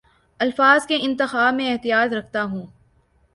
الفاظ 0.39 0.85
کے 0.85 0.97
انتخاب 1.01 1.53
میں 1.53 1.71
احتیاط 1.71 2.13
رکھتا 2.13 2.43
ہوں 2.43 2.65